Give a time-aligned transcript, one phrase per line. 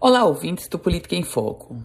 [0.00, 1.76] Olá, ouvintes do Política em Foco.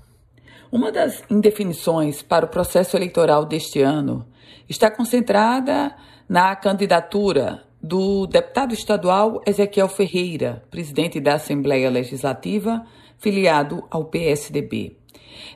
[0.71, 4.27] Uma das indefinições para o processo eleitoral deste ano
[4.69, 5.95] está concentrada
[6.29, 12.85] na candidatura do deputado estadual Ezequiel Ferreira, presidente da Assembleia Legislativa,
[13.17, 14.95] filiado ao PSDB.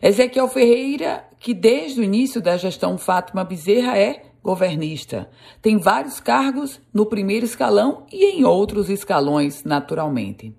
[0.01, 5.29] Ezequiel Ferreira, que desde o início da gestão Fátima Bezerra é governista,
[5.61, 10.55] tem vários cargos no primeiro escalão e em outros escalões, naturalmente.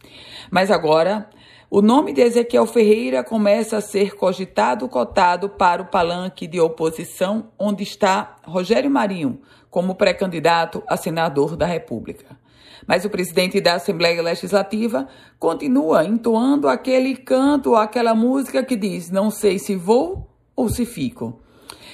[0.49, 1.29] Mas agora
[1.71, 7.51] o nome de Ezequiel Ferreira começa a ser cogitado, cotado para o palanque de oposição,
[7.59, 9.41] onde está Rogério Marinho
[9.71, 12.39] como pré-candidato a senador da República.
[12.87, 15.07] Mas o presidente da Assembleia Legislativa
[15.39, 20.27] continua entoando aquele canto, aquela música que diz: Não sei se vou
[20.57, 21.39] ou se fico.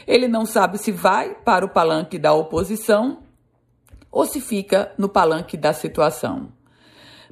[0.07, 3.25] Ele não sabe se vai para o palanque da oposição
[4.09, 6.53] ou se fica no palanque da situação.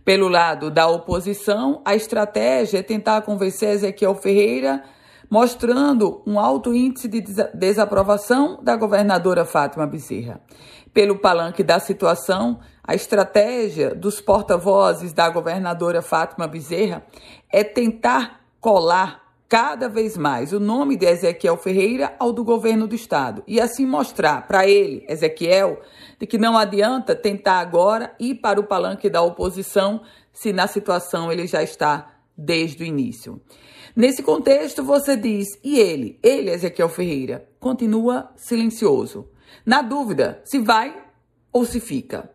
[0.04, 4.82] Pelo lado da oposição, a estratégia é tentar convencer Ezequiel Ferreira,
[5.30, 7.22] mostrando um alto índice de
[7.54, 10.40] desaprovação da governadora Fátima Bezerra.
[10.92, 17.04] Pelo palanque da situação, a estratégia dos porta-vozes da governadora Fátima Bezerra
[17.50, 19.21] é tentar colar
[19.52, 23.84] cada vez mais o nome de Ezequiel Ferreira ao do governo do estado e assim
[23.84, 25.78] mostrar para ele, Ezequiel,
[26.18, 30.00] de que não adianta tentar agora ir para o palanque da oposição
[30.32, 33.42] se na situação ele já está desde o início.
[33.94, 39.28] Nesse contexto, você diz, e ele, ele, Ezequiel Ferreira, continua silencioso,
[39.66, 40.96] na dúvida se vai
[41.52, 42.30] ou se fica.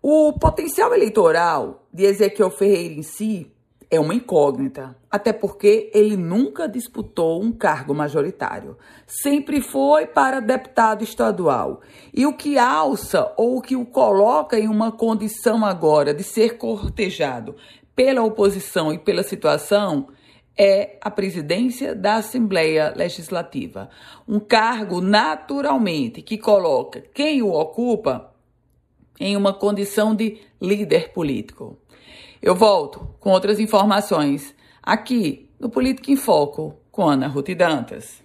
[0.00, 3.54] O potencial eleitoral de Ezequiel Ferreira em si
[3.90, 8.76] é uma incógnita, até porque ele nunca disputou um cargo majoritário.
[9.06, 11.80] Sempre foi para deputado estadual.
[12.12, 16.58] E o que alça ou o que o coloca em uma condição agora de ser
[16.58, 17.54] cortejado
[17.94, 20.08] pela oposição e pela situação
[20.58, 23.90] é a presidência da Assembleia Legislativa.
[24.26, 28.32] Um cargo, naturalmente, que coloca quem o ocupa
[29.18, 31.76] em uma condição de líder político.
[32.40, 38.14] Eu volto com outras informações aqui no Política em Foco com Ana Ruth Dantas.